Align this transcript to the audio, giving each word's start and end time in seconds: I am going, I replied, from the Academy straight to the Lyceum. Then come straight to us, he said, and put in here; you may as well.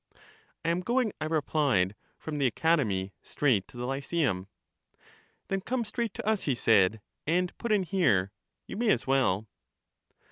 I 0.65 0.69
am 0.69 0.79
going, 0.81 1.13
I 1.21 1.25
replied, 1.25 1.93
from 2.17 2.39
the 2.39 2.47
Academy 2.47 3.13
straight 3.21 3.67
to 3.67 3.77
the 3.77 3.85
Lyceum. 3.85 4.47
Then 5.49 5.61
come 5.61 5.85
straight 5.85 6.15
to 6.15 6.25
us, 6.27 6.41
he 6.49 6.55
said, 6.55 7.01
and 7.27 7.55
put 7.59 7.71
in 7.71 7.83
here; 7.83 8.31
you 8.65 8.77
may 8.77 8.89
as 8.89 9.05
well. 9.05 9.45